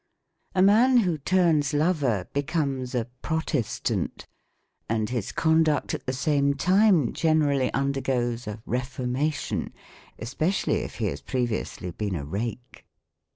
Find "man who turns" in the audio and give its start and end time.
0.63-1.75